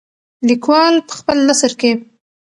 لیکوال 0.47 0.93
په 1.07 1.13
خپل 1.19 1.37
نثر 1.49 1.71
کې. 1.79 1.91